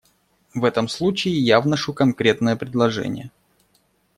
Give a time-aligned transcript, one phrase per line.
[0.55, 3.29] В этом случае я вношу конкретное предложение.